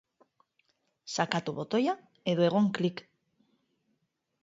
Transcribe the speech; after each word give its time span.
Sakatu 1.17 1.55
botoia 1.61 1.97
edo 2.35 2.49
egon 2.51 2.73
klik. 2.79 3.07